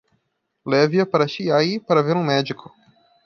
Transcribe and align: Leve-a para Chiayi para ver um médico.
Leve-a 0.71 1.05
para 1.05 1.27
Chiayi 1.27 1.79
para 1.79 2.01
ver 2.01 2.17
um 2.17 2.23
médico. 2.23 2.73